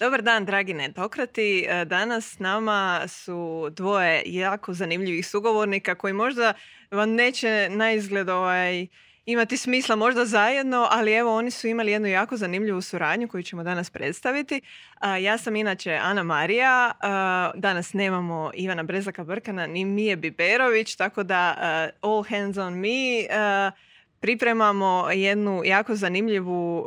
[0.00, 1.66] Dobar dan, dragi netokrati.
[1.68, 6.54] E, Danas s nama su dvoje jako zanimljivih sugovornika koji možda
[6.90, 8.86] vam neće na izgled ovaj,
[9.26, 13.62] imati smisla možda zajedno, ali evo oni su imali jednu jako zanimljivu suradnju koju ćemo
[13.62, 14.60] danas predstaviti.
[14.94, 20.96] A, Ja sam inače Ana Marija, a, danas nemamo Ivana Brezaka Brkana ni Mije Biberović,
[20.96, 21.54] tako da
[22.02, 23.26] all hands on me.
[24.20, 26.86] Pripremamo jednu jako zanimljivu, uh,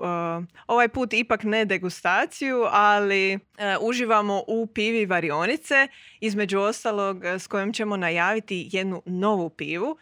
[0.68, 3.40] ovaj put ipak ne degustaciju, ali uh,
[3.82, 5.88] uživamo u pivi varionice,
[6.20, 9.98] između ostalog uh, s kojom ćemo najaviti jednu novu pivu.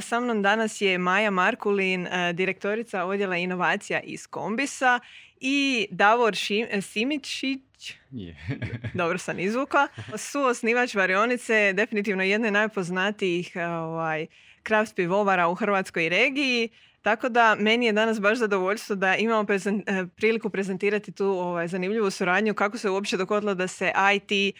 [0.00, 5.00] Sa mnom danas je Maja Markulin, direktorica odjela inovacija iz Kombisa
[5.40, 7.94] i Davor Ši- Simičić,
[8.94, 14.26] dobro sam izvukla, suosnivač varionice, definitivno jedne najpoznatijih ovaj,
[14.66, 16.68] kraft pivovara u Hrvatskoj regiji.
[17.02, 21.68] Tako da meni je danas baš zadovoljstvo da imamo prezen- eh, priliku prezentirati tu ovaj,
[21.68, 24.50] zanimljivu suradnju kako se uopće dogodilo da se IT eh,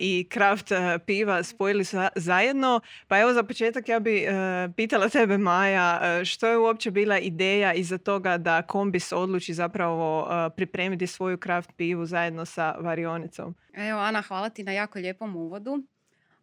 [0.00, 2.80] i kraft eh, piva spojili sa- zajedno.
[3.08, 4.32] Pa evo za početak ja bi eh,
[4.76, 11.06] pitala tebe Maja što je uopće bila ideja iza toga da Kombis odluči zapravo pripremiti
[11.06, 13.54] svoju kraft pivu zajedno sa varionicom.
[13.74, 15.82] Evo, Ana, hvala ti na jako lijepom uvodu.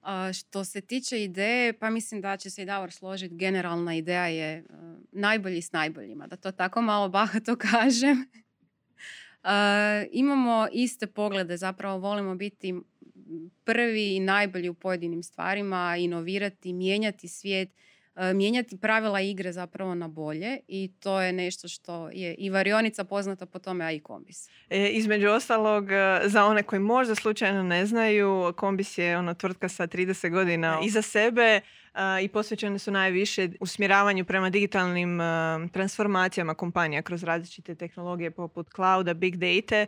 [0.01, 3.35] A, što se tiče ideje, pa mislim da će se i Davor složiti.
[3.35, 4.75] Generalna ideja je uh,
[5.11, 8.25] najbolji s najboljima, da to tako malo bahato kažem.
[9.43, 12.75] A, imamo iste poglede, zapravo volimo biti
[13.63, 17.69] prvi i najbolji u pojedinim stvarima, inovirati, mijenjati svijet,
[18.33, 23.45] mijenjati pravila igre zapravo na bolje i to je nešto što je i varionica poznata
[23.45, 24.49] po tome, a i kombis.
[24.69, 29.69] E, između ostalog, e, za one koji možda slučajno ne znaju, Kombis je ono tvrtka
[29.69, 31.61] sa 30 godina iza sebe
[31.93, 38.67] a, i posvećene su najviše usmjeravanju prema digitalnim a, transformacijama kompanija kroz različite tehnologije poput
[38.75, 39.85] clouda, big data.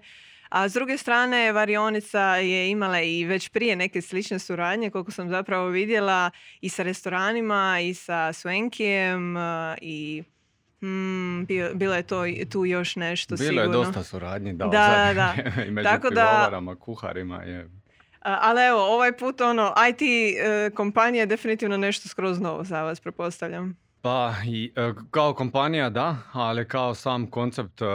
[0.50, 5.30] A s druge strane, Varionica je imala i već prije neke slične suradnje, koliko sam
[5.30, 10.24] zapravo vidjela, i sa restoranima, i sa Swenkijem, a, i
[10.82, 13.62] mm, bilo je to tu još nešto Bilo sigurno.
[13.72, 15.34] je dosta suradnji, da, Da, da.
[15.68, 17.70] i među Tako da- kuharima je.
[18.22, 22.84] A, ali evo, ovaj put ono, IT e, kompanija je definitivno nešto skroz novo za
[22.84, 23.78] vas, pretpostavljam.
[24.02, 27.86] Pa, i, e, kao kompanija da, ali kao sam koncept e,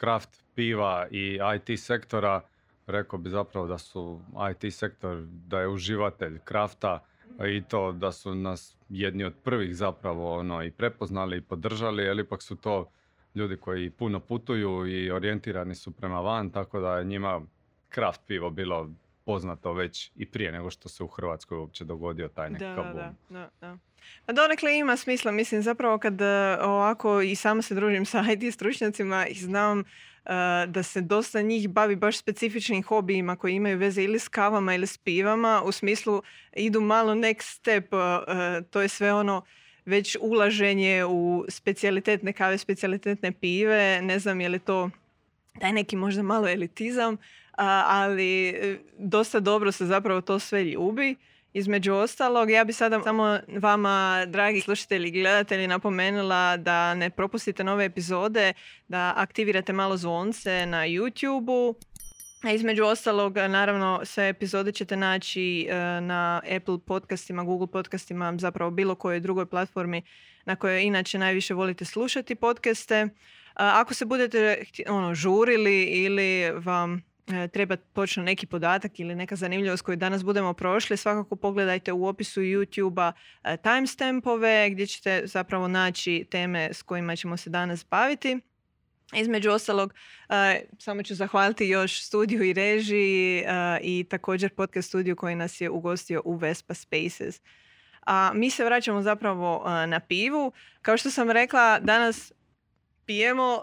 [0.00, 2.40] craft piva i IT sektora,
[2.86, 4.20] rekao bi zapravo da su
[4.50, 7.04] IT sektor, da je uživatelj krafta
[7.48, 12.18] i to da su nas jedni od prvih zapravo ono, i prepoznali i podržali, jer
[12.18, 12.90] ipak su to
[13.34, 17.42] ljudi koji puno putuju i orijentirani su prema van, tako da je njima
[17.94, 18.90] craft pivo bilo
[19.24, 22.96] poznato već i prije nego što se u Hrvatskoj uopće dogodio taj nekakav boom.
[22.96, 23.78] da, da, da.
[24.26, 28.54] Pa donekle ima smisla, mislim zapravo kad e, ovako i sama se družim sa IT
[28.54, 29.84] stručnjacima i znam
[30.66, 34.86] da se dosta njih bavi baš specifičnim hobijima koji imaju veze ili s kavama ili
[34.86, 36.22] s pivama, u smislu
[36.56, 39.42] idu malo next step, e, e, to je sve ono
[39.84, 44.90] već ulaženje u specijalitetne kave, specijalitetne pive, ne znam je li to
[45.60, 47.16] taj neki možda malo elitizam,
[47.86, 48.54] ali
[48.98, 51.16] dosta dobro se zapravo to sve ljubi.
[51.54, 57.64] Između ostalog, ja bi sada samo vama, dragi slušatelji i gledatelji, napomenula da ne propustite
[57.64, 58.52] nove epizode,
[58.88, 61.74] da aktivirate malo zvonce na YouTube-u.
[62.42, 68.70] A između ostalog, naravno, sve epizode ćete naći e, na Apple podcastima, Google podcastima, zapravo
[68.70, 70.02] bilo kojoj drugoj platformi
[70.44, 73.08] na kojoj inače najviše volite slušati podcaste.
[73.54, 77.13] Ako se budete ono, žurili ili vam
[77.52, 82.40] treba točno neki podatak ili neka zanimljivost koju danas budemo prošli, svakako pogledajte u opisu
[82.40, 83.12] YouTube-a
[83.44, 88.40] e, timestampove gdje ćete zapravo naći teme s kojima ćemo se danas baviti.
[89.12, 89.94] Između ostalog,
[90.28, 93.44] e, samo ću zahvaliti još studiju i režiji e,
[93.82, 97.40] i također podcast studiju koji nas je ugostio u Vespa Spaces.
[98.06, 100.52] A mi se vraćamo zapravo e, na pivu.
[100.82, 102.32] Kao što sam rekla, danas
[103.06, 103.62] pijemo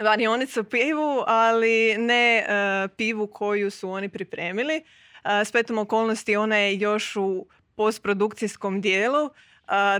[0.00, 4.76] varionicu pivu, ali ne uh, pivu koju su oni pripremili.
[5.24, 9.30] Uh, Spetom okolnosti ona je još u postprodukcijskom dijelu, uh,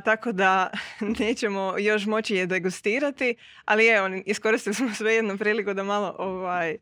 [0.05, 0.71] tako da
[1.21, 6.77] nećemo još moći je degustirati, ali evo, iskoristili smo svejedno priliku da malo ovaj,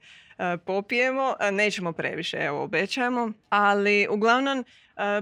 [0.64, 1.34] popijemo.
[1.52, 3.32] Nećemo previše, evo, obećajemo.
[3.48, 4.64] Ali uglavnom,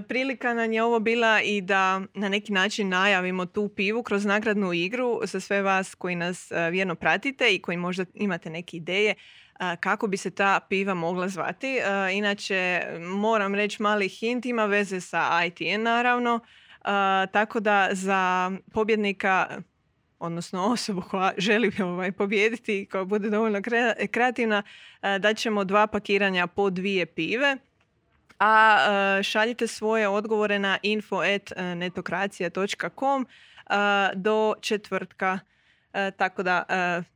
[0.07, 4.73] prilika nam je ovo bila i da na neki način najavimo tu pivu kroz nagradnu
[4.73, 9.15] igru za sve vas koji nas uh, vjerno pratite i koji možda imate neke ideje
[9.53, 11.79] uh, kako bi se ta piva mogla zvati.
[12.13, 16.39] Inače, moram reći mali hint, ima veze sa ITN naravno.
[17.31, 19.61] Tako da za pobjednika
[20.19, 24.63] odnosno osobu koja želi ovaj, pobijediti i koja bude dovoljno kre- kreativna,
[25.01, 27.57] e, dat ćemo dva pakiranja po dvije pive.
[28.39, 28.77] A
[29.19, 33.27] e, šaljite svoje odgovore na info.netokracija.com
[34.13, 35.39] do četvrtka.
[36.17, 36.63] Tako da,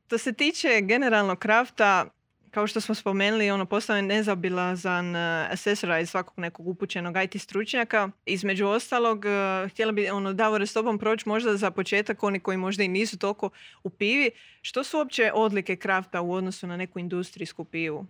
[0.08, 2.06] to se tiče generalno krafta,
[2.52, 8.10] kao što smo spomenuli, ono postaje nezabilazan uh, asesora iz svakog nekog upućenog IT stručnjaka.
[8.26, 9.26] Između ostalog,
[9.70, 13.18] htjela bi ono, Davore s tobom proći možda za početak, oni koji možda i nisu
[13.18, 13.50] toliko
[13.84, 14.32] u pivi.
[14.62, 18.06] Što su uopće odlike krafta u odnosu na neku industrijsku pivu?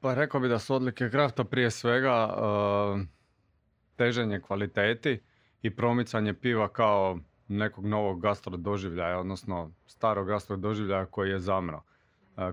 [0.00, 3.00] Pa rekao bi da su odlike krafta prije svega uh,
[3.96, 5.22] teženje kvaliteti
[5.62, 11.82] i promicanje piva kao nekog novog gastro doživljaja, odnosno starog gastro doživljaja koji je zamro.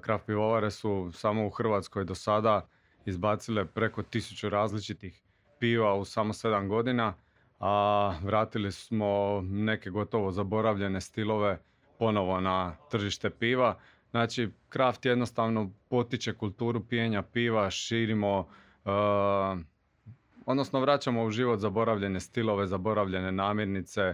[0.01, 2.68] Kraft pivovare su samo u Hrvatskoj do sada
[3.06, 5.24] izbacile preko tisuću različitih
[5.60, 7.13] piva u samo sedam godina,
[7.60, 11.60] a vratili smo neke gotovo zaboravljene stilove
[12.00, 13.80] ponovo na tržište piva.
[14.13, 18.48] Znači, Kraft jednostavno potiče kulturu pijenja piva, širimo,
[20.45, 24.13] odnosno vraćamo u život zaboravljene stilove, zaboravljene namirnice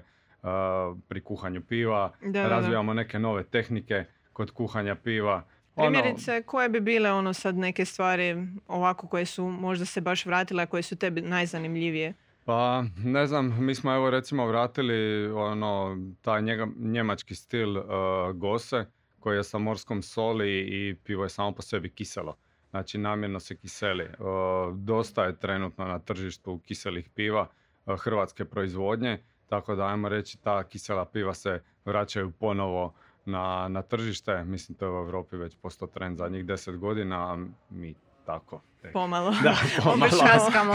[1.07, 5.43] pri kuhanju piva, razvijamo neke nove tehnike kod kuhanja piva.
[5.75, 10.25] Ono- Primjerice, koje bi bile ono sad neke stvari ovako koje su možda se baš
[10.25, 12.13] vratile, a koje su tebi najzanimljivije?
[12.45, 17.85] Pa ne znam, mi smo evo recimo vratili ono taj njega, njemački stil uh,
[18.33, 18.85] gose
[19.19, 22.35] koji je sa morskom soli i pivo je samo po sebi kiselo.
[22.69, 24.03] Znači namjerno se kiseli.
[24.03, 27.47] Uh, dosta je trenutno na tržištu kiselih piva
[27.85, 32.93] uh, hrvatske proizvodnje, tako da ajmo reći ta kisela piva se vraćaju ponovo
[33.25, 34.43] na, na tržište.
[34.43, 37.37] Mislim, to je u Europi već postao trend zadnjih deset godina, a
[37.69, 37.95] mi
[38.25, 38.61] tako.
[38.93, 39.31] Pomalo.
[39.43, 40.11] Da, pomalo.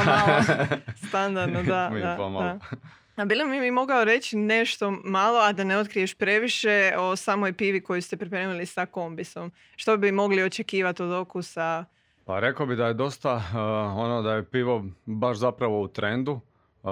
[0.06, 0.42] malo.
[1.08, 1.90] Standardno, da.
[1.90, 2.44] mi da, pomalo.
[2.44, 2.58] da.
[3.16, 7.52] A bilo mi mi mogao reći nešto malo, a da ne otkriješ previše o samoj
[7.52, 9.52] pivi koju ste pripremili sa kombisom.
[9.76, 11.84] Što bi mogli očekivati od okusa?
[12.24, 13.54] Pa rekao bi da je dosta uh,
[13.98, 16.32] ono da je pivo baš zapravo u trendu.
[16.82, 16.90] Uh,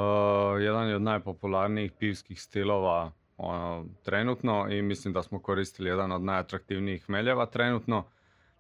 [0.60, 6.22] jedan je od najpopularnijih pivskih stilova ono, trenutno i mislim da smo koristili jedan od
[6.22, 8.04] najatraktivnijih hmeljeva trenutno.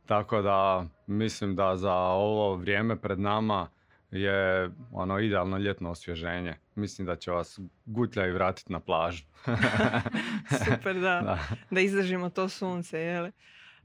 [0.06, 3.68] Tako da mislim da za ovo vrijeme pred nama
[4.12, 6.54] je ono idealno ljetno osvježenje.
[6.74, 9.24] Mislim da će vas gutlja i vratiti na plažu.
[10.64, 11.20] Super, da.
[11.24, 11.38] da.
[11.70, 13.30] Da izdržimo to sunce, jel?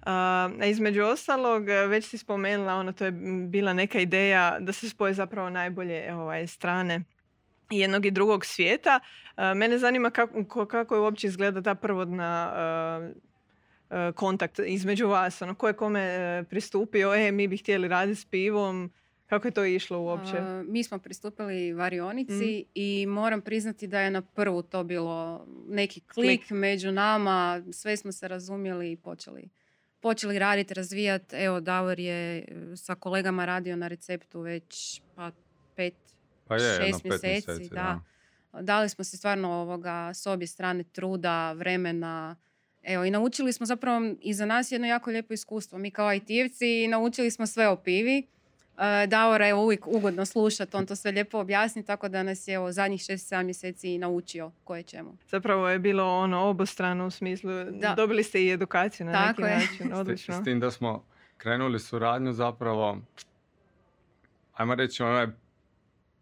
[0.01, 3.11] A, između ostalog, već si spomenula, ono, to je
[3.49, 7.03] bila neka ideja da se spoje zapravo najbolje ovaj, strane
[7.69, 8.99] jednog i drugog svijeta.
[9.37, 12.53] E, mene zanima kako, kako je uopće izgleda ta prvodna
[13.91, 15.41] e, e, kontakt između vas.
[15.41, 18.91] Ono, ko je kome pristupio, e, mi bi htjeli raditi s pivom,
[19.27, 20.41] kako je to išlo uopće?
[20.65, 22.71] mi smo pristupili varionici mm.
[22.73, 28.11] i moram priznati da je na prvu to bilo neki klik, među nama, sve smo
[28.11, 29.49] se razumjeli i počeli,
[29.99, 31.35] počeli raditi, razvijati.
[31.35, 35.31] Evo, Davor je sa kolegama radio na receptu već pa
[35.75, 35.93] pet,
[36.47, 38.01] pa je, šest mjeseci, da.
[38.61, 42.35] Dali smo se stvarno ovoga, s obje strane truda, vremena.
[42.83, 45.77] Evo, i naučili smo zapravo i za nas jedno jako lijepo iskustvo.
[45.77, 48.27] Mi kao IT-evci naučili smo sve o pivi.
[48.77, 52.53] Uh, Davora je uvijek ugodno slušati, on to sve lijepo objasni, tako da nas je
[52.53, 55.17] evo, zadnjih 6-7 mjeseci naučio koje ćemo.
[55.27, 57.93] Zapravo je bilo ono obostrano u smislu, da.
[57.95, 59.57] dobili ste i edukaciju na tako neki je.
[59.57, 60.33] način, odlično.
[60.33, 61.05] S, s tim da smo
[61.37, 62.97] krenuli suradnju zapravo,
[64.53, 65.31] ajmo reći, ono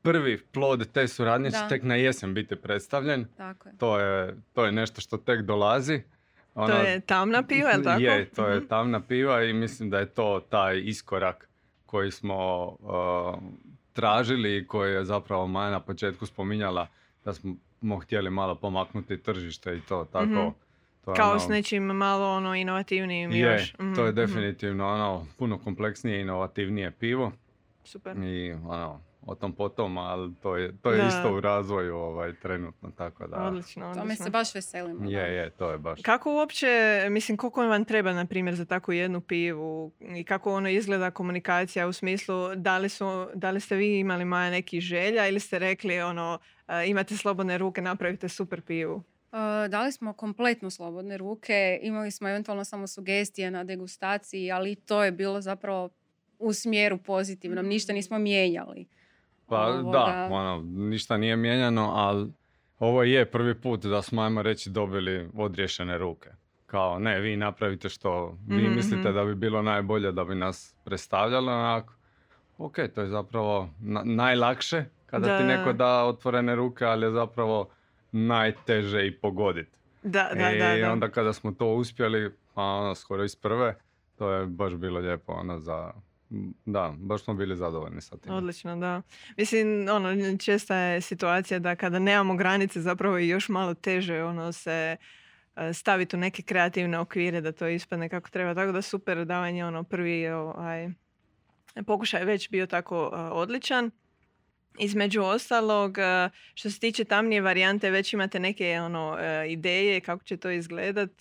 [0.01, 3.25] prvi plod te suradnje će tek na jesen biti predstavljen.
[3.37, 3.77] Tako je.
[3.77, 6.01] To, je, to je nešto što tek dolazi.
[6.53, 8.01] Ono, to je tamna piva, je tako?
[8.01, 8.67] Je, to je mhm.
[8.67, 11.49] tamna piva i mislim da je to taj iskorak
[11.85, 13.39] koji smo uh,
[13.93, 16.87] tražili i koji je zapravo Maja na početku spominjala
[17.25, 20.25] da smo htjeli malo pomaknuti tržište i to tako.
[20.25, 20.65] mm
[21.05, 23.73] To Kao ono, s nečim malo ono inovativnijim je, još.
[23.95, 24.15] to je mhm.
[24.15, 27.31] definitivno ono puno kompleksnije i inovativnije pivo.
[27.83, 28.17] Super.
[28.17, 32.91] I ono, o tom potom, ali to je, to je isto u razvoju ovaj, trenutno,
[32.97, 33.37] tako da...
[33.37, 34.01] Odlično, odlično.
[34.01, 35.09] Tome se baš veselimo.
[35.09, 36.01] Je, je, to je baš.
[36.01, 36.67] Kako uopće,
[37.09, 41.87] mislim, koliko vam treba, na primjer, za takvu jednu pivu i kako ono izgleda komunikacija
[41.87, 45.59] u smislu da li, su, da li ste vi imali maja neki želja ili ste
[45.59, 46.39] rekli ono,
[46.87, 48.95] imate slobodne ruke, napravite super pivu?
[49.35, 55.03] Uh, dali smo kompletno slobodne ruke, imali smo eventualno samo sugestije na degustaciji, ali to
[55.03, 55.89] je bilo zapravo
[56.39, 58.85] u smjeru pozitivnom, ništa nismo mijenjali.
[59.47, 62.31] Pa da, ono, ništa nije mijenjano, ali
[62.79, 66.29] ovo je prvi put da smo, ajmo reći, dobili odriješene ruke.
[66.65, 69.13] Kao, ne, vi napravite što vi mhm, mislite mhm.
[69.13, 71.93] da bi bilo najbolje da bi nas predstavljalo, onako,
[72.57, 73.69] ok, to je zapravo
[74.03, 77.69] najlakše kada ti neko da otvorene ruke, ali je zapravo
[78.11, 79.71] najteže i pogoditi.
[80.03, 80.91] Da, da, I da, da.
[80.91, 83.75] onda kada smo to uspjeli, pa ono, skoro iz prve,
[84.17, 85.91] to je baš bilo lijepo ono za...
[86.65, 88.33] Da, baš smo bili zadovoljni sa tim.
[88.33, 89.01] Odlično, da.
[89.37, 94.51] Mislim, ono, česta je situacija da kada nemamo granice zapravo je još malo teže ono
[94.51, 94.97] se
[95.55, 98.53] e, staviti u neke kreativne okvire da to ispadne kako treba.
[98.55, 100.89] Tako da super davanje ono prvi ovaj,
[101.85, 103.91] pokušaj već bio tako e, odličan.
[104.79, 109.17] Između ostalog, e, što se tiče tamnije varijante, već imate neke ono,
[109.47, 111.11] ideje kako će to izgledat.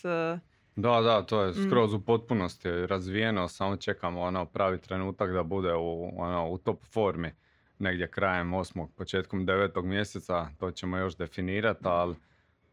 [0.76, 1.66] Da, da, to je Mm.
[1.66, 6.84] skroz u potpunosti razvijeno, samo čekamo ono pravi trenutak da bude u, ono, u top
[6.84, 7.32] formi.
[7.78, 12.14] Negdje krajem osmog, početkom devetog mjeseca, to ćemo još definirati, ali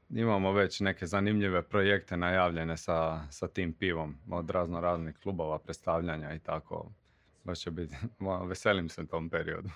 [0.10, 6.34] imamo već neke zanimljive projekte najavljene sa, sa tim pivom od razno raznih klubova, predstavljanja
[6.34, 6.92] i tako.
[7.44, 7.96] Baš će biti,
[8.50, 9.70] veselim se tom periodu.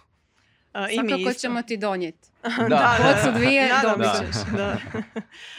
[0.75, 1.39] A, i mi Svakako isto.
[1.39, 2.29] ćemo ti donijeti.
[2.69, 2.97] Da.
[3.03, 4.51] Bocu dvije Nadam dobit ćeš.
[4.57, 4.77] da.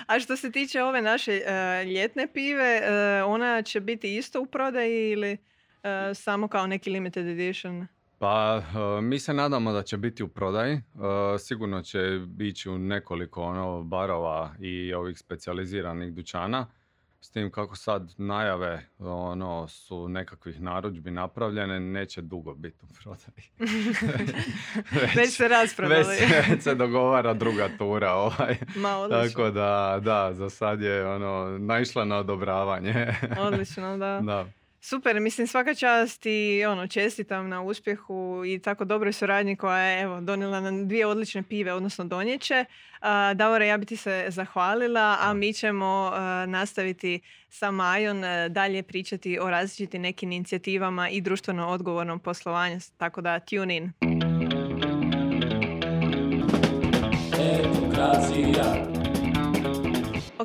[0.07, 4.47] A što se tiče ove naše e, ljetne pive, e, ona će biti isto u
[4.47, 5.37] prodaji ili
[5.83, 7.87] e, samo kao neki limited edition?
[8.19, 8.63] Pa,
[9.03, 10.81] mi se nadamo da će biti u prodaji.
[11.39, 11.99] Sigurno će
[12.41, 16.67] ići u nekoliko ono, barova i ovih specijaliziranih dućana.
[17.27, 23.51] S tim kako sad najave ono, su nekakvih narudžbi napravljene, neće dugo biti u prodaji.
[25.17, 25.99] Već se rasprodali.
[26.01, 28.13] već, se- već se dogovara druga tura.
[28.13, 28.57] Ovaj.
[28.77, 29.29] Ma, odlično.
[29.29, 33.15] Tako da, da, za sad je ono, naišla na odobravanje.
[33.39, 34.21] Odlično, da.
[34.25, 34.47] da.
[34.89, 40.03] Super, mislim svaka čast i ono, čestitam na uspjehu i tako dobroj suradnji koja je
[40.03, 42.65] evo, donijela nam dvije odlične pive, odnosno donjeće.
[43.01, 48.49] A, Davore, ja bi ti se zahvalila, a mi ćemo a, nastaviti sa Majom a,
[48.49, 53.93] dalje pričati o različitim nekim inicijativama i društveno odgovornom poslovanju, tako da tune in.
[57.41, 58.96] Edukacija.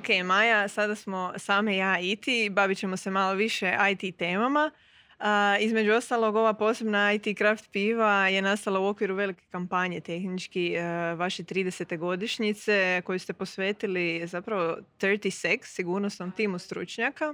[0.01, 4.71] Ok, Maja, sada smo same ja i ti, bavit ćemo se malo više IT temama.
[5.19, 10.73] A, između ostalog, ova posebna IT craft piva je nastala u okviru velike kampanje tehnički
[10.73, 10.83] e,
[11.15, 11.97] vaše 30.
[11.97, 17.33] godišnjice koju ste posvetili zapravo 30 Sec, sigurnosnom timu stručnjaka,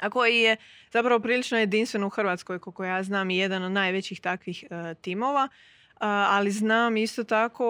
[0.00, 0.56] a koji je
[0.92, 5.48] zapravo prilično jedinstven u Hrvatskoj, koliko ja znam, i jedan od najvećih takvih e, timova.
[5.98, 7.64] Ali znam isto tako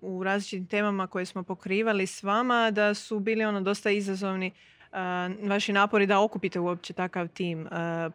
[0.00, 4.50] u različitim temama koje smo pokrivali s vama da su bili ono dosta izazovni
[5.42, 7.66] vaši napori da okupite uopće takav tim.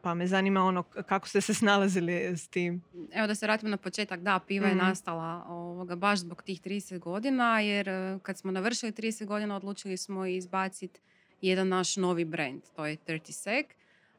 [0.02, 2.82] Pa me zanima ono kako ste se snalazili s tim.
[3.14, 4.86] Evo da se vratimo na početak, da, piva je Mhm.
[4.86, 9.98] nastala ovoga, baš zbog tih 30 godina, jer e, kad smo navršili 30 godina odlučili
[9.98, 11.00] smo izbaciti
[11.42, 13.66] jedan naš novi brand, to je 30 Sec.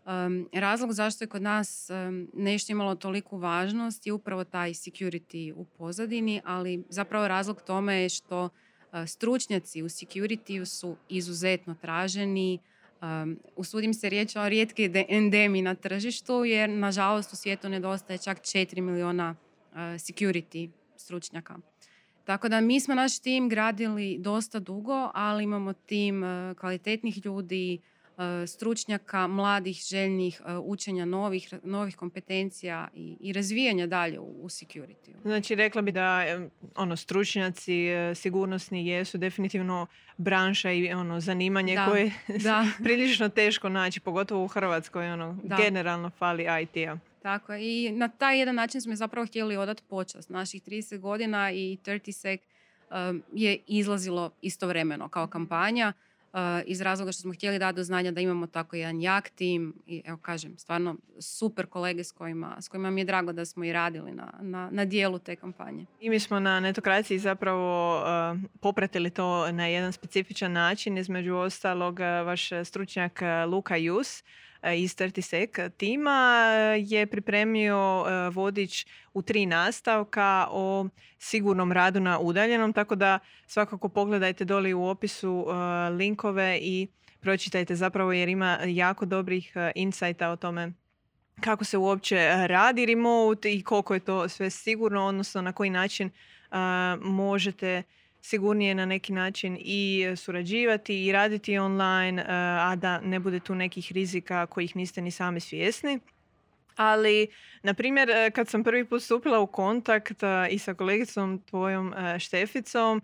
[0.06, 1.90] Um, razlog zašto je kod nas
[2.32, 8.08] nešto imalo toliku važnost je upravo taj security u pozadini, ali zapravo razlog tome je
[8.08, 8.50] što uh,
[9.06, 12.58] stručnjaci u security su izuzetno traženi,
[13.04, 18.18] Um, usudim se riječi o rijetki de- endemi na tržištu jer nažalost u svijetu nedostaje
[18.18, 19.34] čak 4 miliona
[19.73, 21.56] uh, security stručnjaka.
[22.25, 27.78] Tako da mi smo naš tim gradili dosta dugo, ali imamo tim uh, kvalitetnih ljudi,
[28.47, 35.11] stručnjaka, mladih, željnih uh, učenja novih, novih kompetencija i, i razvijanja dalje u, u security.
[35.23, 36.25] Znači rekla bi da
[36.76, 42.12] ono stručnjaci e, sigurnosni jesu definitivno branša i ono zanimanje Da, koje
[42.44, 42.66] Da.
[42.85, 45.56] prilično teško naći, pogotovo u Hrvatskoj, ono, Da.
[45.56, 46.99] generalno fali IT-a.
[47.23, 47.54] Tako.
[47.54, 50.30] I na taj jedan način smo zapravo htjeli odati počast.
[50.30, 52.40] Naših 30 godina i 30 Sec
[52.90, 55.92] um, je izlazilo istovremeno kao kampanja
[56.66, 60.02] iz razloga što smo htjeli dati do znanja da imamo tako jedan jak tim i
[60.04, 63.72] evo kažem, stvarno super kolege s kojima, s kojima mi je drago da smo i
[63.72, 65.86] radili na, na, na dijelu te kampanje.
[66.00, 70.98] I mi smo na netokraciji zapravo uh, popratili to na jedan specifičan način.
[70.98, 74.22] Između ostalog, vaš stručnjak Luka Jus
[74.73, 80.87] iz 30 Sec tima uh, je pripremio uh, vodič u tri nastavka o
[81.18, 85.47] sigurnom radu na udaljenom, tako da svakako pogledajte doli u opisu
[85.99, 86.88] linkove i
[87.21, 90.73] pročitajte zapravo jer ima jako dobrih insajta o tome
[91.40, 96.11] kako se uopće radi remote i koliko je to sve sigurno, odnosno na koji način
[97.00, 97.83] možete
[98.25, 103.54] sigurnije na neki način i surađivati i raditi online, a, a da ne bude tu
[103.54, 106.00] nekih rizika kojih niste ni sami svjesni.
[106.76, 107.26] Ali,
[107.62, 113.02] na primjer, eh, kad sam prvi put stupila u kontakt i sa kolegicom tvojom Šteficom,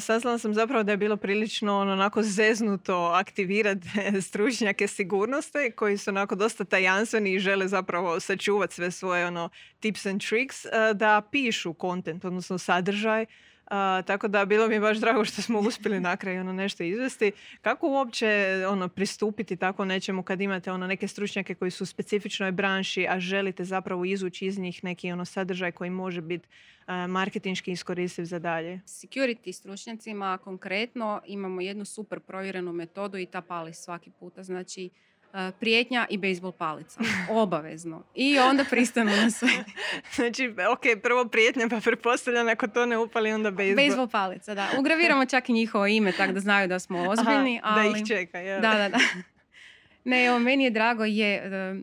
[0.00, 3.88] saznala sam zapravo da je bilo prilično ono, onako zeznuto aktivirati
[4.28, 9.48] stručnjake sigurnosti koji su onako dosta tajanstveni i žele zapravo sačuvati sve svoje ono,
[9.80, 13.26] tips and tricks da pišu content, odnosno sadržaj
[14.06, 17.32] tako da bilo mi je baš drago što smo uspjeli na kraju ono nešto izvesti.
[17.60, 22.52] Kako uopće ono, pristupiti tako nečemu kad imate ono, neke stručnjake koji su u specifičnoj
[22.52, 26.48] branši, a želite zapravo izvući iz njih neki ono, sadržaj koji može biti
[27.08, 28.80] marketinški iskoristiv za dalje?
[28.86, 34.42] Security stručnjacima konkretno imamo jednu super provjerenu metodu i ta pali svaki puta.
[34.42, 34.90] Znači,
[35.60, 37.00] prijetnja i bejsbol palica.
[37.30, 38.02] Obavezno.
[38.14, 39.48] I onda pristanu na sve.
[40.16, 43.76] znači, ok, prvo prijetnja, pa pretpostavljam ako to ne upali, onda bejsbol.
[43.76, 44.68] Bejsbol palica, da.
[44.78, 47.60] Ugraviramo čak i njihovo ime, tako da znaju da smo ozbiljni.
[47.64, 47.92] ali...
[47.92, 48.60] Da ih čeka, jel?
[48.60, 48.98] Da, da, da.
[50.04, 51.74] Ne, evo, meni je drago, je, e,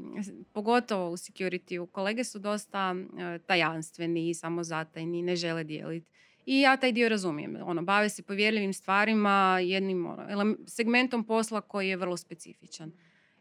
[0.54, 2.96] pogotovo u security kolege su dosta
[3.36, 6.08] e, tajanstveni, samozatajni, ne žele dijeliti.
[6.46, 7.58] I ja taj dio razumijem.
[7.64, 12.92] Ono, bave se povjerljivim stvarima, jednim ono, segmentom posla koji je vrlo specifičan.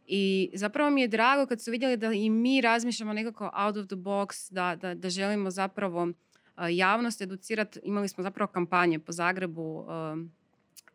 [0.09, 3.87] I zapravo mi je drago kad su vidjeli da i mi razmišljamo nekako out of
[3.87, 6.09] the box, da, da, da želimo zapravo
[6.71, 7.81] javnost educirati.
[7.83, 9.87] Imali smo zapravo kampanje po Zagrebu,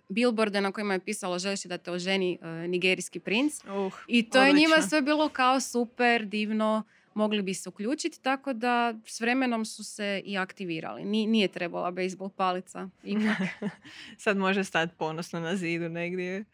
[0.10, 3.64] billboarde na kojima je pisalo želiš da te oženi nigerijski princ.
[3.64, 8.54] Uh, I to je njima sve bilo kao super, divno, mogli bi se uključiti, tako
[8.54, 11.06] da s vremenom su se i aktivirali.
[11.06, 12.90] Nije, trebala baseball palica.
[14.18, 16.46] Sad može stati ponosno na zidu negdje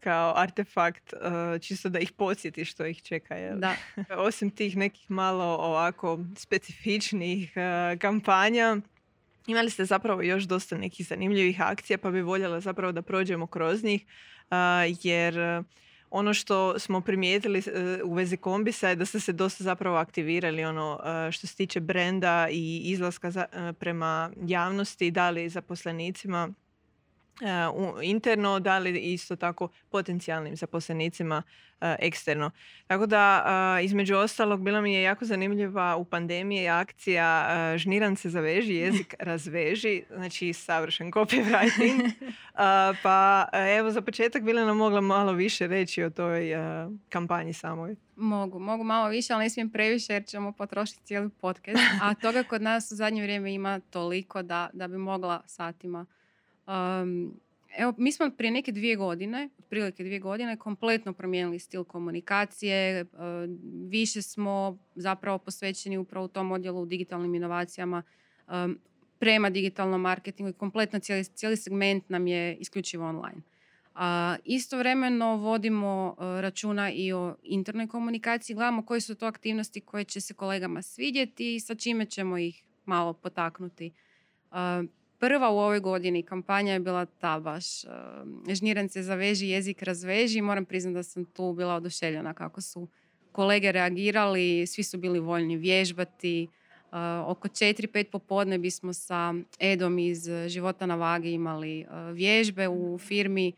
[0.00, 3.34] kao artefakt, uh, čisto da ih podsjeti što ih čeka.
[3.56, 3.74] Da.
[4.26, 8.76] Osim tih nekih malo ovako specifičnih uh, kampanja,
[9.46, 13.84] imali ste zapravo još dosta nekih zanimljivih akcija, pa bi voljela zapravo da prođemo kroz
[13.84, 14.04] njih,
[14.50, 14.56] uh,
[15.02, 15.62] jer
[16.10, 17.62] ono što smo primijetili
[18.04, 21.00] u vezi kombisa je da ste se dosta zapravo aktivirali ono
[21.32, 23.46] što se tiče brenda i izlaska
[23.78, 26.54] prema javnosti, da li zaposlenicima
[27.40, 32.50] uh, interno, da li isto tako potencijalnim zaposlenicima uh, eksterno.
[32.86, 33.44] Tako da,
[33.78, 39.14] uh, između ostalog, bila mi je jako zanimljiva u pandemiji akcija Žniran se zaveži, jezik
[39.28, 42.10] razveži, znači savršen copywriting.
[43.02, 43.46] pa
[43.78, 46.50] evo, za početak bila nam mogla malo više reći o toj
[47.08, 47.96] kampanji samoj.
[48.16, 51.82] Mogu, mogu malo više, ali ne smijem previše jer ćemo potrošiti cijeli podcast.
[52.02, 56.06] A toga kod nas u zadnje vrijeme ima toliko da, da bi mogla satima
[56.66, 57.40] Um,
[57.76, 63.06] evo, mi smo prije neke dvije godine, otprilike dvije godine, kompletno promijenili stil komunikacije.
[63.88, 68.02] više smo zapravo posvećeni upravo u tom odjelu u digitalnim inovacijama
[69.18, 73.42] prema digitalnom marketingu i kompletno cijeli, cijeli segment nam je isključivo online.
[73.94, 80.20] A, istovremeno vodimo računa i o internoj komunikaciji, gledamo koje su to aktivnosti koje će
[80.20, 83.92] se kolegama svidjeti i sa čime ćemo ih malo potaknuti
[85.18, 87.64] prva u ovoj godini kampanja je bila ta baš
[88.48, 90.40] žniren se zaveži, jezik razveži.
[90.40, 92.88] Moram priznati da sam tu bila oduševljena kako su
[93.32, 96.48] kolege reagirali, svi su bili voljni vježbati.
[97.26, 103.52] Oko 4-5 popodne bismo sa Edom iz Života na vagi imali vježbe u firmi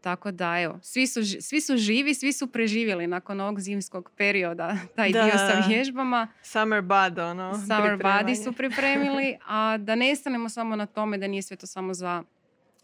[0.00, 4.76] tako da, evo, svi su, svi su živi, svi su preživjeli nakon ovog zimskog perioda,
[4.96, 6.28] taj dio sa vježbama.
[6.42, 7.54] Summer bud, ono.
[7.54, 11.66] Summer body su pripremili, a da ne stanemo samo na tome da nije sve to
[11.66, 12.22] samo za,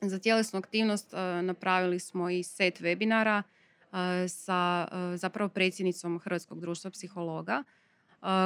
[0.01, 1.13] za tjelesnu aktivnost.
[1.43, 3.43] napravili smo i set webinara
[4.29, 7.63] sa zapravo predsjednicom Hrvatskog društva psihologa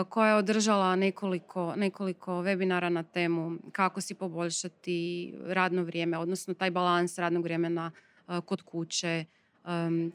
[0.09, 6.71] koja je održala nekoliko, nekoliko webinara na temu kako si poboljšati radno vrijeme, odnosno taj
[6.71, 7.91] balans radnog vremena
[8.45, 9.25] kod kuće,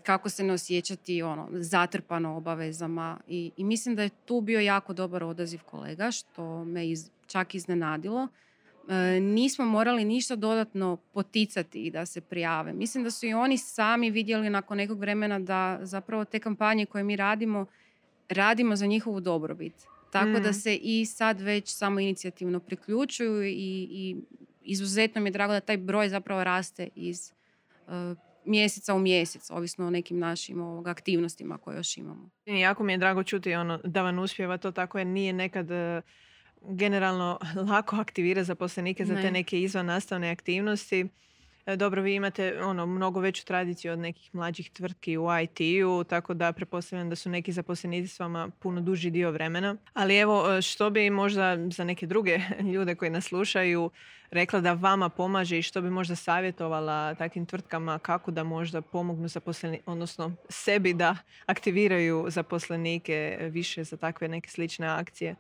[0.04, 4.94] kako se ne osjećati ono, zatrpano obavezama I, i mislim da je tu bio jako
[4.94, 8.28] dobar odaziv kolega što me iz, čak iznenadilo.
[8.90, 12.74] E, nismo morali ništa dodatno poticati i da se prijave.
[12.74, 17.04] Mislim da su i oni sami vidjeli nakon nekog vremena da zapravo te kampanje koje
[17.04, 17.66] mi radimo,
[18.30, 19.74] radimo za njihovu dobrobit.
[20.12, 20.54] Tako da mm.
[20.54, 24.16] se i sad već samo inicijativno priključuju i, i
[24.64, 27.32] izuzetno mi je drago da taj broj zapravo raste iz
[28.46, 32.30] mjeseca u mjesec, ovisno o nekim našim ovog, aktivnostima koje još imamo.
[32.46, 36.02] Jako mi je drago čuti ono, da vam uspjeva to tako jer nije nekad e,
[36.62, 41.08] generalno lako aktivirati zaposlenike za te neke izvan nastavne aktivnosti.
[41.66, 46.34] E, dobro, vi imate ono, mnogo veću tradiciju od nekih mlađih tvrtki u IT-u, tako
[46.34, 49.76] da prepostavljam da su neki zaposlenici s vama puno duži dio vremena.
[49.94, 52.40] Ali evo, što bi možda za neke druge
[52.74, 53.90] ljude koji nas slušaju
[54.32, 59.28] rekla da vama pomaže i što bi možda savjetovala takvim tvrtkama kako da možda pomognu
[59.28, 65.36] zaposleni, odnosno sebi da aktiviraju zaposlenike više za takve neke slične akcije?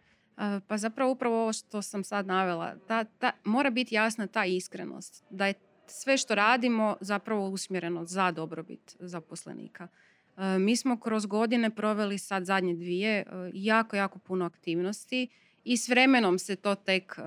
[0.68, 5.24] Pa zapravo upravo ovo što sam sad navela, ta, ta, mora biti jasna ta iskrenost,
[5.30, 5.54] da je
[5.88, 9.88] sve što radimo zapravo usmjereno za dobrobit zaposlenika.
[10.60, 15.28] Mi smo kroz godine proveli sad zadnje dvije jako, jako puno aktivnosti
[15.63, 17.19] i s vremenom se to tek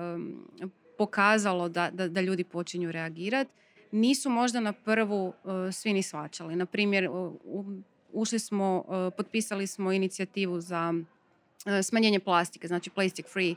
[0.97, 3.51] pokazalo da, da, da ljudi počinju reagirati.
[3.91, 5.33] Nisu možda na prvu
[5.71, 6.55] svi ni svačali.
[6.55, 7.09] Na primjer,
[8.13, 8.85] ušli smo,
[9.17, 10.93] potpisali smo inicijativu za
[11.83, 13.55] smanjenje plastike, znači Plastic Free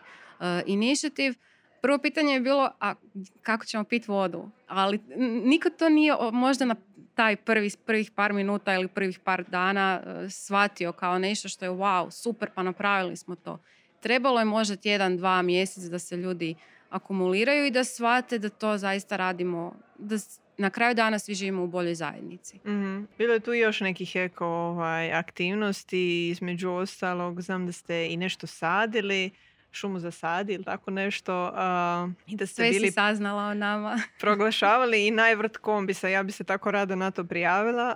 [0.66, 1.34] Initiative.
[1.82, 2.94] Prvo pitanje je bilo, a
[3.42, 4.50] kako ćemo piti vodu?
[4.68, 5.00] Ali
[5.44, 6.76] niko to nije možda na
[7.14, 12.10] taj prvi, prvih par minuta ili prvih par dana shvatio kao nešto što je wow,
[12.10, 13.58] super, pa napravili smo to.
[14.00, 16.54] Trebalo je možda tjedan, dva mjesec da se ljudi
[16.90, 20.16] akumuliraju i da shvate da to zaista radimo, da
[20.58, 22.56] na kraju dana svi živimo u boljoj zajednici.
[22.56, 28.16] mm Bilo je tu još nekih eko ovaj, aktivnosti, između ostalog znam da ste i
[28.16, 29.30] nešto sadili
[29.72, 31.44] šumu zasadi ili tako nešto.
[31.44, 33.98] Uh, I da ste Sve bili si saznala o nama.
[34.20, 36.08] proglašavali i najvrt kombisa.
[36.08, 37.94] Ja bi se tako rado na to prijavila.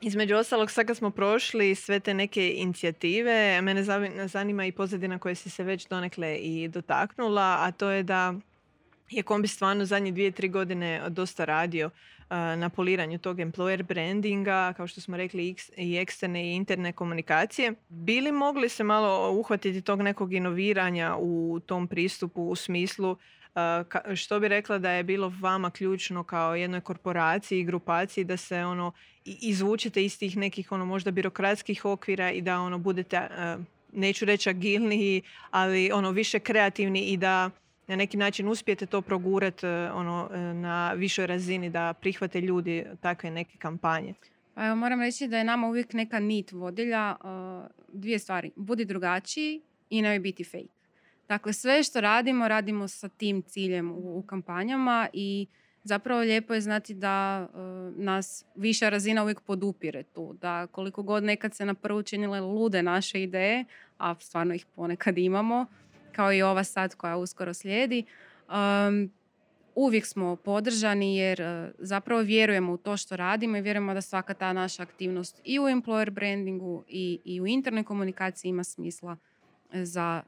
[0.00, 3.82] između ostalog, sad kad smo prošli sve te neke inicijative, mene
[4.26, 8.34] zanima i pozadina koje si se već donekle i dotaknula, a to je da
[9.10, 11.90] je kombi stvarno zadnje dvije, tri godine dosta radio
[12.56, 17.74] na poliranju tog employer brandinga, kao što smo rekli i eksterne i interne komunikacije.
[17.88, 23.16] Bili mogli se malo uhvatiti tog nekog inoviranja u tom pristupu u smislu
[24.14, 28.64] što bi rekla da je bilo vama ključno kao jednoj korporaciji i grupaciji da se
[28.64, 28.92] ono
[29.24, 33.28] izvučete iz tih nekih ono možda birokratskih okvira i da ono budete
[33.92, 37.50] neću reći agilniji, ali ono više kreativni i da
[37.86, 42.84] na neki način uspijete to progurati e, ono, e, na višoj razini da prihvate ljudi
[43.00, 44.14] takve neke kampanje?
[44.54, 47.26] Pa evo, moram reći da je nama uvijek neka nit vodilja e,
[47.92, 48.50] dvije stvari.
[48.56, 50.82] Budi drugačiji i ne biti fake.
[51.28, 55.46] Dakle, sve što radimo, radimo sa tim ciljem u, u kampanjama i
[55.84, 57.48] zapravo lijepo je znati da
[57.96, 60.36] nas viša razina uvijek podupire tu.
[60.40, 63.64] Da koliko god nekad se na prvu činile lude naše ideje,
[63.98, 65.66] a stvarno ih ponekad imamo,
[66.12, 68.04] kao i ova sad koja uskoro slijedi.
[68.48, 69.10] Um,
[69.74, 74.34] uvijek smo podržani jer uh, zapravo vjerujemo u to što radimo i vjerujemo da svaka
[74.34, 79.16] ta naša aktivnost i u employer brandingu i, i u internoj komunikaciji ima smisla
[79.72, 80.22] za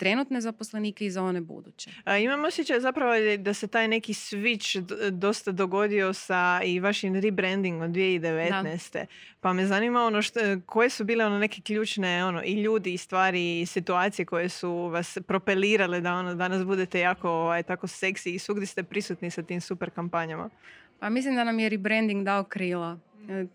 [0.00, 1.90] trenutne zaposlenike i za one buduće.
[2.04, 7.92] A, imam osjećaj zapravo da se taj neki switch dosta dogodio sa i vašim rebrandingom
[7.94, 8.92] 2019.
[8.92, 9.06] Da.
[9.40, 12.98] Pa me zanima ono što, koje su bile ono neke ključne ono, i ljudi i
[12.98, 18.34] stvari i situacije koje su vas propelirale da ono, danas budete jako ovaj, tako seksi
[18.34, 20.50] i svugdje ste prisutni sa tim super kampanjama.
[20.98, 22.98] Pa mislim da nam je rebranding dao krila.
[23.28, 23.46] E,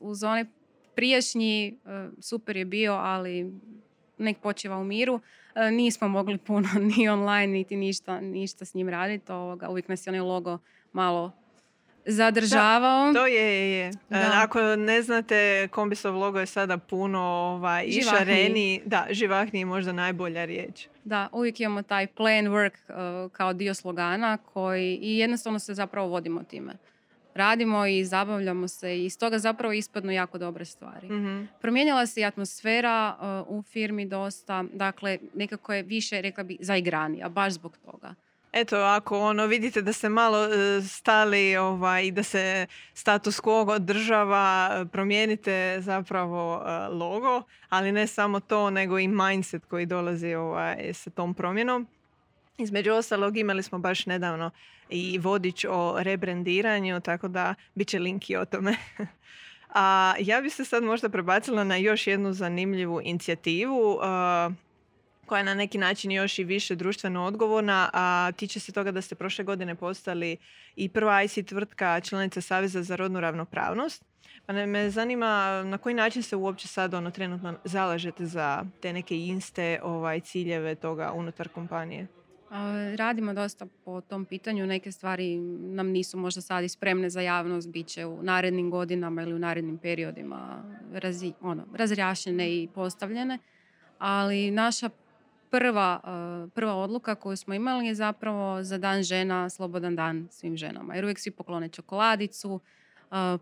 [0.00, 0.46] uz one
[0.94, 3.52] prijašnji e, super je bio, ali
[4.18, 5.20] nek počiva u miru.
[5.54, 9.32] E, nismo mogli puno ni online, niti ništa, ništa s njim raditi.
[9.32, 10.58] Ovoga, uvijek nas je onaj logo
[10.92, 11.32] malo
[12.06, 13.12] zadržavao.
[13.12, 18.82] to je, je, e, Ako ne znate, Kombisov logo je sada puno ovaj, i šareni.
[18.84, 20.88] Da, živahniji možda najbolja riječ.
[21.04, 26.08] Da, uvijek imamo taj plan work uh, kao dio slogana koji i jednostavno se zapravo
[26.08, 26.72] vodimo time
[27.34, 31.08] radimo i zabavljamo se i iz toga zapravo ispadnu jako dobre stvari.
[31.08, 33.16] mm Promijenila se i atmosfera
[33.48, 38.14] uh, u firmi dosta, dakle nekako je više, rekla bi, zaigranija, baš zbog toga.
[38.52, 43.74] Eto, ako ono vidite da se malo uh, stali ovaj, i da se status quo
[43.74, 50.94] održava, promijenite zapravo uh, logo, ali ne samo to, nego i mindset koji dolazi ovaj,
[50.94, 51.86] sa tom promjenom.
[52.58, 54.50] Između ostalog imali smo baš nedavno
[54.88, 58.76] i vodič o rebrandiranju, tako da bit će link i o tome.
[59.74, 63.98] A ja bi se sad možda prebacila na još jednu zanimljivu inicijativu
[65.26, 69.02] koja je na neki način još i više društveno odgovorna, a tiče se toga da
[69.02, 70.36] ste prošle godine postali
[70.76, 74.04] i prva IC tvrtka članica Saveza za rodnu ravnopravnost.
[74.46, 79.18] Pa me zanima na koji način se uopće sad ono trenutno zalažete za te neke
[79.18, 82.06] inste ovaj, ciljeve toga unutar kompanije.
[82.96, 84.66] Radimo dosta po tom pitanju.
[84.66, 87.68] Neke stvari nam nisu možda sad spremne za javnost.
[87.68, 91.66] bit će u narednim godinama ili u narednim periodima razi, ono,
[92.38, 93.38] i postavljene.
[93.98, 94.90] Ali naša
[95.50, 96.00] prva,
[96.54, 100.94] prva odluka koju smo imali je zapravo za dan žena, slobodan dan svim ženama.
[100.94, 102.60] Jer uvijek svi poklone čokoladicu,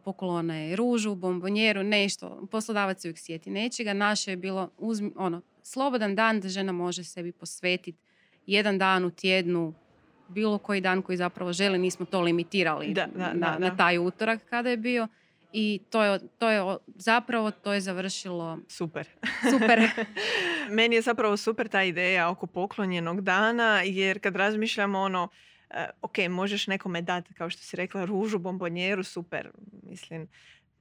[0.04, 2.48] poklone ružu, bombonjeru, nešto.
[2.50, 3.92] Poslodavac uvijek sjeti nečega.
[3.92, 7.98] Naše je bilo uzmi, ono, slobodan dan da žena može sebi posvetiti
[8.46, 9.74] jedan dan u tjednu,
[10.28, 14.40] bilo koji dan koji zapravo žele, nismo to limitirali da, da, na, na taj utorak
[14.50, 15.08] kada je bio.
[15.52, 19.08] I to je, to je zapravo to je završilo super.
[19.50, 19.80] Super.
[20.76, 25.28] Meni je zapravo super ta ideja oko poklonjenog dana jer kad razmišljamo ono
[25.70, 29.50] uh, ok, možeš nekome dati kao što si rekla ružu, bombonjeru, super.
[29.82, 30.28] Mislim,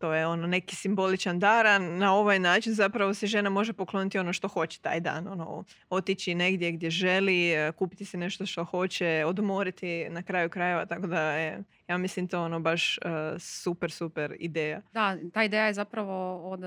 [0.01, 4.19] to je ono neki simboličan dar, a na ovaj način zapravo se žena može pokloniti
[4.19, 5.27] ono što hoće taj dan.
[5.27, 10.85] Ono, otići negdje gdje želi, e, kupiti se nešto što hoće, odmoriti na kraju krajeva,
[10.85, 13.01] tako da je, ja mislim to ono baš e,
[13.39, 14.81] super, super ideja.
[14.93, 16.59] Da, ta ideja je zapravo od,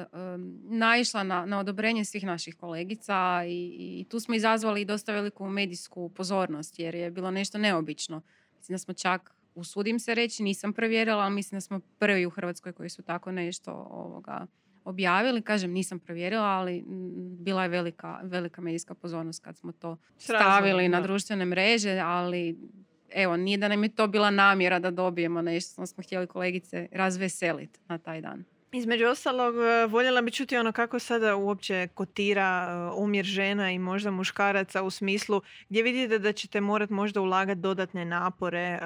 [0.63, 6.09] naišla na, na odobrenje svih naših kolegica i, i tu smo izazvali dosta veliku medijsku
[6.09, 8.23] pozornost jer je bilo nešto neobično.
[8.57, 12.31] Mislim da smo čak usudim se reći, nisam provjerila, ali mislim da smo prvi u
[12.31, 14.47] Hrvatskoj koji su tako nešto ovoga
[14.85, 15.43] objavili.
[15.43, 16.85] Kažem, nisam provjerila, ali
[17.39, 22.59] bila je velika, velika medijska pozornost kad smo to stavili na društvene mreže, ali
[23.11, 27.81] evo, nije da nam je to bila namjera da dobijemo nešto, smo htjeli kolegice razveseliti
[27.89, 28.45] na taj dan.
[28.77, 33.79] Između ostalog, e, voljela bi čuti ono kako sada uopće kotira e, umjer žena i
[33.79, 38.79] možda muškaraca u smislu gdje vidite da ćete morati možda ulagati dodatne napore.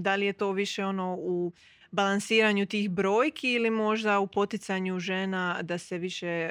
[0.00, 1.52] Da li je to više ono u
[1.90, 6.50] balansiranju tih brojki ili možda u poticanju žena da se više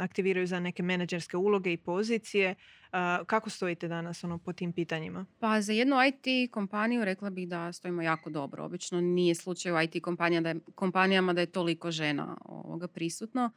[0.00, 2.54] aktiviraju za neke menadžerske uloge i pozicije.
[3.26, 5.26] Kako stojite danas ono, po tim pitanjima?
[5.38, 8.64] Pa za jednu IT kompaniju rekla bih da stojimo jako dobro.
[8.64, 13.50] Obično nije slučaj u IT kompanija da je, kompanijama da je toliko žena ovoga prisutno.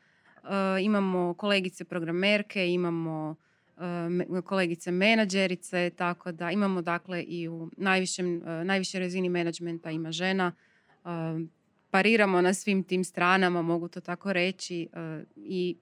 [0.43, 3.35] E, imamo kolegice programerke, imamo
[4.37, 10.11] e, kolegice menadžerice, tako da imamo dakle i u najvišem, e, najvišoj razini menadžmenta ima
[10.11, 10.51] žena.
[11.91, 14.87] Pariramo na svim tim stranama, mogu to tako reći
[15.35, 15.77] i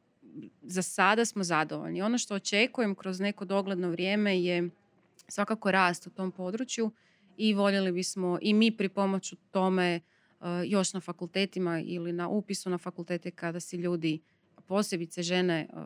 [0.61, 2.01] za sada smo zadovoljni.
[2.01, 4.69] Ono što očekujem kroz neko dogledno vrijeme je
[5.27, 6.91] svakako rast u tom području
[7.37, 9.99] i voljeli bismo i mi pri pomoću tome
[10.39, 14.19] uh, još na fakultetima ili na upisu na fakultete kada si ljudi
[14.67, 15.79] posebice žene uh,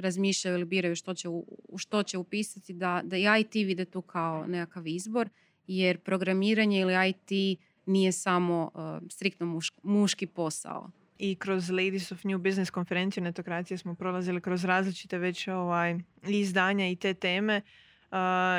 [0.00, 4.02] razmišljaju ili biraju što će, u, što će upisati, da, da i IT vide tu
[4.02, 5.28] kao nekakav izbor,
[5.66, 12.38] jer programiranje ili IT nije samo uh, striktno muški posao i kroz Ladies of New
[12.38, 17.60] Business konferenciju netokracije smo prolazili kroz različite već ovaj, izdanja i te teme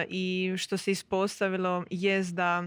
[0.08, 2.64] i što se ispostavilo jest da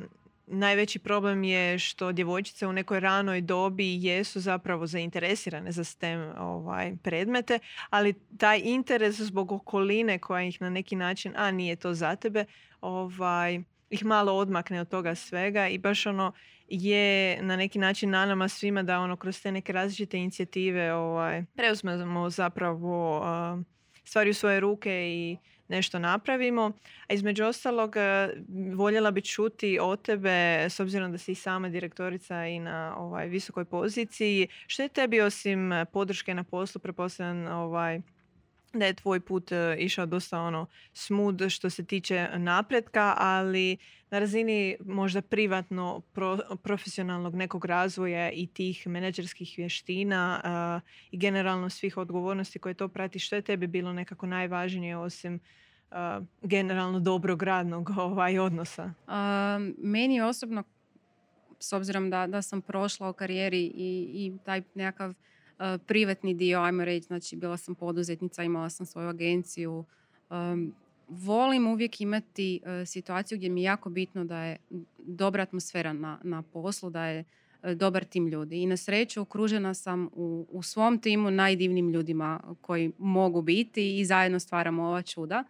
[0.51, 6.97] najveći problem je što djevojčice u nekoj ranoj dobi jesu zapravo zainteresirane za STEM ovaj,
[7.03, 7.59] predmete,
[7.91, 12.45] ali taj interes zbog okoline koja ih na neki način, a nije to za tebe,
[12.81, 16.33] ovaj, ih malo odmakne od toga svega i baš ono
[16.69, 21.45] je na neki način na nama svima da ono kroz te neke različite inicijative ovaj,
[21.57, 23.65] preuzmemo zapravo uh,
[24.05, 25.37] stvari u svoje ruke i
[25.69, 26.73] nešto napravimo.
[27.09, 27.95] A između ostalog,
[28.75, 33.29] voljela bi čuti o tebe, s obzirom da si i sama direktorica i na ovaj,
[33.29, 38.01] visokoj poziciji, što je tebi osim podrške na poslu, prepostavljam ovaj,
[38.73, 43.77] da je tvoj put e, išao dosta ono smud što se tiče napretka, ali
[44.11, 46.03] na razini možda privatno
[46.63, 53.19] profesionalnog nekog razvoja i tih menadžerskih vještina e, i generalno svih odgovornosti koje to prati,
[53.19, 58.93] što je tebi bilo nekako najvažnije osim uh, generalno dobrog radnog ovaj, odnosa?
[59.79, 60.63] meni osobno,
[61.61, 65.15] s obzirom da, da sam prošla u karijeri i, i taj nekakav
[65.87, 69.85] privatni dio, ajmo reći, znači bila sam poduzetnica, imala sam svoju agenciju.
[71.09, 74.57] volim uvijek imati eh, situaciju gdje mi je jako bitno da je
[74.99, 77.25] dobra atmosfera na, na poslu, da je
[77.63, 78.63] eh, dobar tim ljudi.
[78.63, 84.05] I na sreću okružena sam u, u svom timu najdivnim ljudima koji mogu biti i
[84.05, 85.45] zajedno stvaramo ova čuda.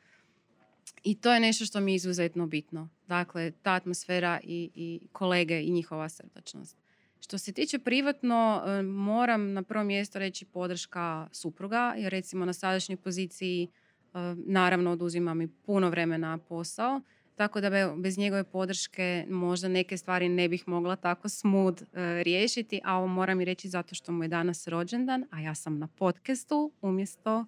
[1.05, 2.89] I to je nešto što mi je izuzetno bitno.
[3.07, 6.77] Dakle, ta atmosfera i, i kolege i njihova srdačnost.
[7.21, 12.53] Što se tiče privatno, e, moram na prvo mjesto reći podrška supruga, jer recimo na
[12.53, 17.01] sadašnjoj poziciji e, naravno oduzima mi puno vremena posao,
[17.37, 21.87] tako da bez njegove podrške možda neke stvari ne bih mogla tako smud e,
[22.23, 25.79] riješiti, a ovo moram i reći zato što mu je danas rođendan, a ja sam
[25.79, 27.47] na podcastu umjesto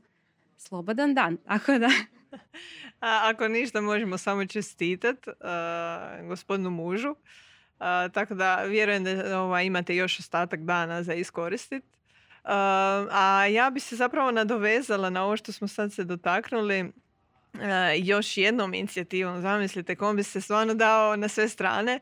[0.57, 1.89] slobodan dan, tako da...
[3.01, 5.31] A, ako ništa možemo samo čestitati
[6.29, 7.15] gospodinu mužu
[8.13, 11.87] tako da vjerujem da ovaj, imate još ostatak dana za iskoristiti.
[13.11, 16.93] a ja bi se zapravo nadovezala na ovo što smo sad se dotaknuli
[17.97, 22.01] još jednom inicijativom, zamislite, kom bi se stvarno dao na sve strane,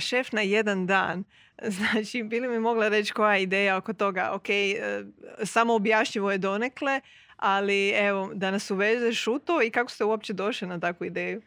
[0.00, 1.24] šef na jedan dan.
[1.68, 5.04] Znači, bili mi mogla reći koja je ideja oko toga, ok, e,
[5.44, 7.00] samo objašnjivo je donekle,
[7.36, 11.42] ali evo, da nas uvezeš u to i kako ste uopće došli na takvu ideju?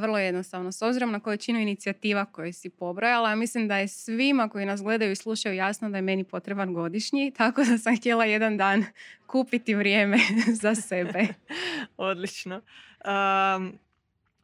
[0.00, 0.72] Vrlo jednostavno.
[0.72, 5.12] S obzirom na količinu inicijativa koje si pobrojala, mislim da je svima koji nas gledaju
[5.12, 8.84] i slušaju jasno da je meni potreban godišnji, tako da sam htjela jedan dan
[9.26, 10.18] kupiti vrijeme
[10.62, 11.26] za sebe.
[11.96, 12.60] Odlično.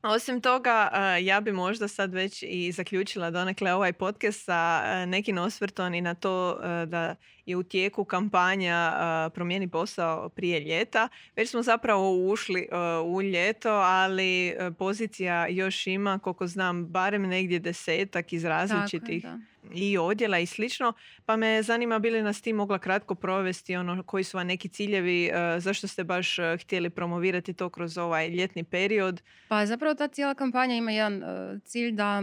[0.02, 0.90] Osim toga,
[1.22, 6.14] ja bi možda sad već i zaključila donekle ovaj podcast sa nekim osvrtom i na
[6.14, 7.14] to da
[7.46, 8.92] je u tijeku kampanja
[9.34, 11.08] Promijeni posao prije ljeta.
[11.36, 12.68] Već smo zapravo ušli
[13.04, 19.26] u ljeto, ali pozicija još ima, koliko znam, barem negdje desetak iz različitih
[19.74, 20.92] i odjela i slično.
[21.24, 25.30] Pa me zanima bili nas ti mogla kratko provesti ono koji su vam neki ciljevi,
[25.58, 29.22] zašto ste baš htjeli promovirati to kroz ovaj ljetni period?
[29.48, 31.22] Pa zapravo ta cijela kampanja ima jedan
[31.64, 32.22] cilj da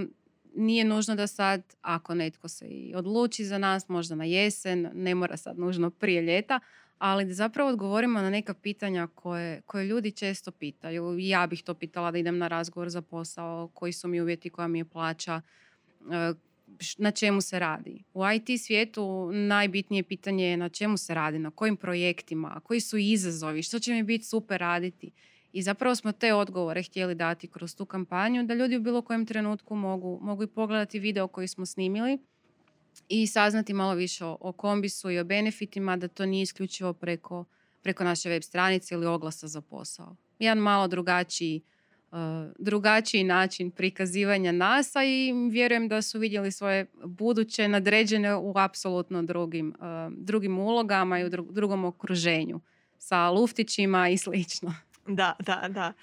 [0.56, 5.16] nije nužno da sad, ako netko se i odluči za nas, možda na jesen, ne
[5.16, 6.60] mora sad nužno prije ljeta,
[6.98, 11.18] ali da zapravo odgovorimo na neka pitanja koje, koje ljudi često pitaju.
[11.20, 14.68] Ja bih to pitala da idem na razgovor za posao, koji su mi uvjeti, koja
[14.68, 15.42] mi je plaća,
[16.12, 16.34] e,
[16.98, 18.04] na čemu se radi.
[18.13, 22.98] U IT svijetu najbitnije pitanje je na čemu se radi, na kojim projektima, koji su
[22.98, 25.12] izazovi, što će mi biti super raditi.
[25.54, 29.26] I zapravo smo te odgovore htjeli dati kroz tu kampanju da ljudi u bilo kojem
[29.26, 32.20] trenutku mogu, mogu i pogledati video koji smo snimili
[33.10, 37.46] i saznati malo više o, kombisu i o benefitima, da to nije isključivo preko,
[37.82, 40.16] preko naše web stranice ili oglasa za posao.
[40.39, 41.62] Jedan malo drugačiji,
[42.12, 42.18] uh,
[42.60, 49.76] drugačiji način prikazivanja NASA i vjerujem da su vidjeli svoje buduće nadređene u apsolutno drugim,
[49.80, 52.60] uh, drugim ulogama i u drugom okruženju
[52.98, 54.74] sa luftićima i slično.
[55.08, 55.94] Da, da, da.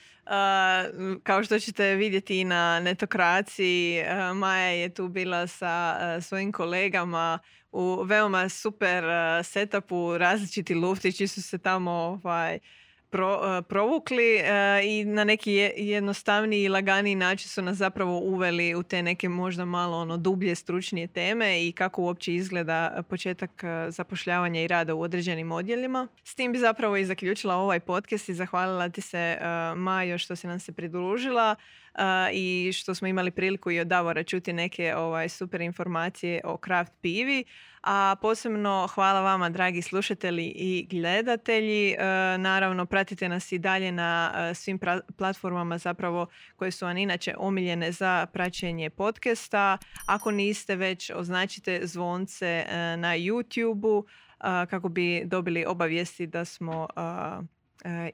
[1.22, 7.38] kao što ćete vidjeti na netokraciji, Maja je tu bila sa svojim kolegama
[7.72, 9.04] u veoma super
[9.44, 10.18] setupu.
[10.18, 12.58] Različiti luftići su se tamo ovaj,
[13.10, 18.74] pro, e, provukli e, i na neki jednostavniji i laganiji način su nas zapravo uveli
[18.74, 23.90] u te neke možda malo ono dublje stručnije teme i kako uopće izgleda početak e,
[23.90, 26.08] zapošljavanja i rada u određenim odjelima.
[26.24, 29.38] S tim bi zapravo i zaključila ovaj podcast i zahvalila ti se
[29.76, 31.54] Majo što si nam se pridružila
[32.32, 36.92] i što smo imali priliku i od Davora čuti neke ovaj, super informacije o craft
[37.00, 37.44] pivi.
[37.82, 41.90] A posebno hvala vama dragi slušatelji i gledatelji.
[41.90, 41.98] E,
[42.38, 44.78] naravno pratite nas i dalje na e, svim
[45.16, 49.78] platformama zapravo koje su vam inače omiljene za praćenje podcasta.
[50.06, 54.04] Ako niste već označite zvonce e, na YouTube-u
[54.70, 56.86] kako bi dobili obavijesti da smo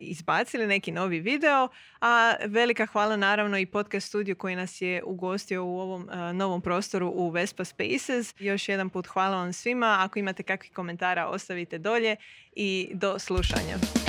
[0.01, 1.69] izbacili neki novi video,
[2.01, 6.61] a velika hvala naravno i podcast studiju koji nas je ugostio u ovom e, novom
[6.61, 8.35] prostoru u Vespa Spaces.
[8.39, 9.97] Još jedan put hvala vam svima.
[10.01, 12.17] Ako imate kakvih komentara ostavite dolje
[12.53, 14.06] i do slušanja.